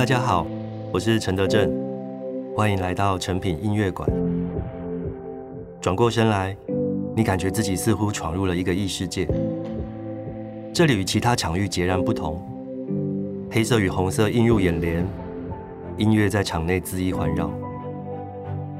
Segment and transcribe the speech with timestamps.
[0.00, 0.46] 大家好，
[0.90, 1.70] 我是陈德正，
[2.56, 4.08] 欢迎来到诚品音乐馆。
[5.78, 6.56] 转过身来，
[7.14, 9.28] 你感觉自己似乎闯入了一个异世界。
[10.72, 12.42] 这里与其他场域截然不同，
[13.50, 15.06] 黑色与红色映入眼帘，
[15.98, 17.50] 音乐在场内恣意环绕，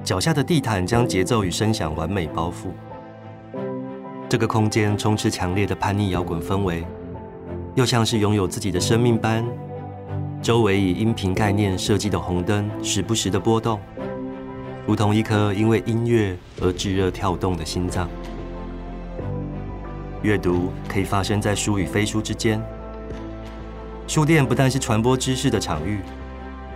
[0.03, 2.71] 脚下的地毯将节奏与声响完美包覆。
[4.27, 6.83] 这个空间充斥强烈的叛逆摇滚氛围，
[7.75, 9.45] 又像是拥有自己的生命般。
[10.43, 13.79] 周围以音频概念设计的红灯时不时的波动，
[14.87, 18.09] 如同一颗因为音乐而炙热跳动的心脏。
[20.23, 22.63] 阅读可以发生在书与非书之间。
[24.07, 26.01] 书店不但是传播知识的场域，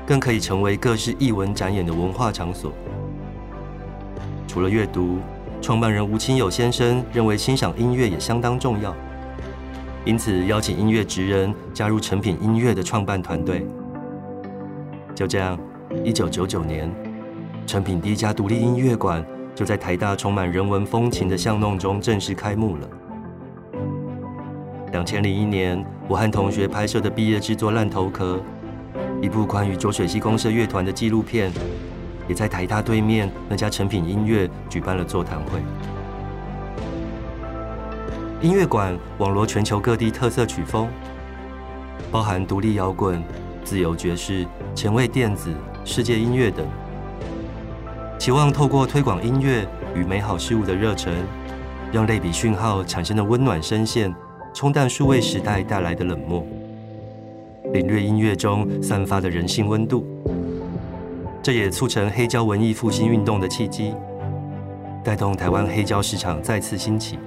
[0.07, 2.71] 更可以成为各式艺文展演的文化场所。
[4.47, 5.21] 除了阅读，
[5.63, 8.95] 创办人吴清友先生认为欣赏音乐也相当重要。
[10.05, 13.67] 因此，邀请音乐职人加入成品音乐的创办团队。
[15.15, 15.59] 就这样，
[16.05, 16.95] 一九九九年，
[17.67, 22.89] 成品第一家独立音乐馆就在台大充满人文风情的巷弄中正式开幕了。
[24.93, 28.37] 两千零一年，我和同学拍摄的毕业制作《烂头壳》，
[29.23, 31.51] 一部关于浊水溪公社乐团的纪录片，
[32.29, 35.63] 也在台大对面那家成品音乐举办了座谈会。
[38.45, 40.87] 音乐馆网罗全球各地特色曲风，
[42.13, 43.25] 包含独立摇滚、
[43.65, 45.51] 自由爵士、前卫电子、
[45.83, 46.67] 世界音乐等。
[48.19, 51.15] 期望透过推广音乐与美好事物的热忱，
[51.91, 54.15] 让类比讯号产生的温暖声线，
[54.53, 56.47] 冲淡数位时代带来的冷漠，
[57.73, 60.07] 领略音乐中散发的人性温度。
[61.43, 63.95] 这也促成黑胶文艺复兴运动的契机，
[65.03, 67.19] 带动台湾黑胶市场再次兴起。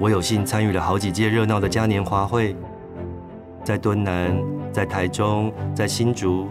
[0.00, 2.54] 我有幸参与了好几届热闹的嘉年华会，
[3.64, 4.32] 在敦南、
[4.72, 6.46] 在台中、在新竹，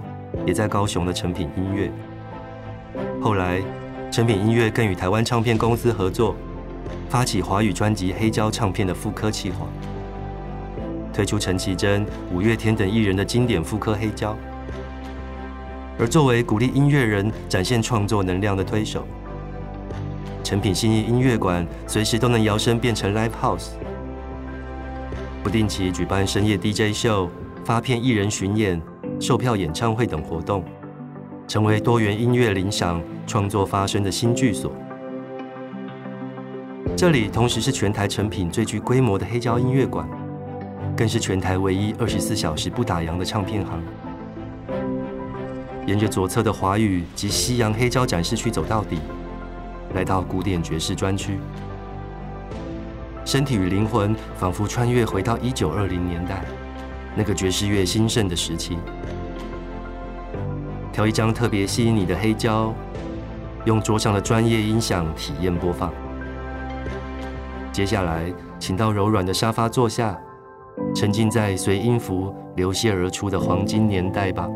[0.45, 1.89] 也在高雄的成品音乐。
[3.21, 3.61] 后来，
[4.11, 6.35] 成品音乐更与台湾唱片公司合作，
[7.07, 9.65] 发起华语专辑黑胶唱片的复刻计划，
[11.13, 14.35] 推出陈绮贞、五月天等艺人的经典复刻黑胶。
[15.97, 19.07] 而作为鼓励音乐人展现创作能量的推手。
[20.47, 23.71] 成品信义音乐馆随时都能摇身变成 Live House，
[25.43, 27.29] 不定期举办深夜 DJ 秀、
[27.65, 28.81] 发片艺人巡演、
[29.19, 30.63] 售票演唱会等活动，
[31.49, 34.71] 成为多元音乐聆赏、创作发声的新居所。
[36.95, 40.07] 这里同时是全台成品最具规模的黑胶音乐馆，
[40.95, 43.83] 更是全台唯一二十四小时不打烊的唱片行。
[45.85, 48.99] 沿着左侧的华语及西洋黑胶展示区走到底。
[49.97, 51.39] 来到古典爵士专区，
[53.25, 56.45] 身体与灵魂仿佛穿越回到一九二零年代，
[57.15, 58.77] 那个爵士乐兴盛的时期。
[60.93, 62.71] 挑一张特别吸引你的黑胶，
[63.65, 65.91] 用桌上的专业音响体验播放。
[67.71, 70.15] 接下来，请到柔软的沙发坐下，
[70.93, 74.47] 沉浸在随音符流泻而出的黄金年代吧。